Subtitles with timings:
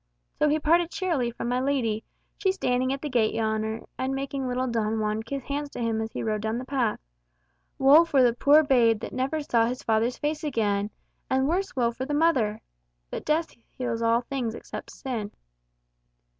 [0.33, 2.03] So he parted cheerily from my lady,
[2.35, 6.01] she standing at the gate yonder, and making little Don Juan kiss hands to him
[6.01, 6.99] as he rode down the path.
[7.77, 10.89] Woe for the poor babe, that never saw his father's face again!
[11.29, 12.61] And worse woe for the mother!
[13.11, 15.29] But death heals all things, except sin.